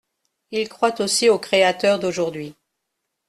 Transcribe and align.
Il 0.49 0.67
croit 0.67 0.99
aussi 0.99 1.29
aux 1.29 1.37
créateurs 1.37 1.99
d’aujourd’hui. 1.99 2.55